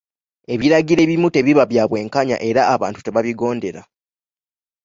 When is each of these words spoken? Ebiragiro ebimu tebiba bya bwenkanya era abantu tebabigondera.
Ebiragiro 0.53 0.99
ebimu 1.05 1.27
tebiba 1.35 1.63
bya 1.71 1.83
bwenkanya 1.89 2.37
era 2.49 2.61
abantu 2.75 2.99
tebabigondera. 3.01 3.81